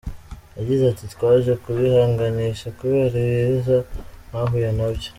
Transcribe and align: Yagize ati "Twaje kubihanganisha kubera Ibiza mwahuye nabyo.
Yagize 0.57 0.83
ati 0.87 1.03
"Twaje 1.13 1.51
kubihanganisha 1.63 2.67
kubera 2.79 3.15
Ibiza 3.25 3.77
mwahuye 4.27 4.69
nabyo. 4.77 5.09